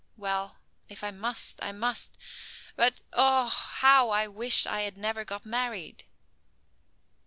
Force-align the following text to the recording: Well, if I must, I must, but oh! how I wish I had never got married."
Well, 0.17 0.57
if 0.89 1.03
I 1.03 1.11
must, 1.11 1.61
I 1.63 1.71
must, 1.71 2.17
but 2.75 3.03
oh! 3.13 3.49
how 3.49 4.09
I 4.09 4.27
wish 4.27 4.65
I 4.65 4.81
had 4.81 4.97
never 4.97 5.23
got 5.23 5.45
married." 5.45 6.05